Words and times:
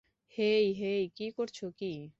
হেই, 0.33 0.65
hey, 0.73 1.09
কী 1.15 1.31
করছো 1.31 1.65
কী? 1.71 2.09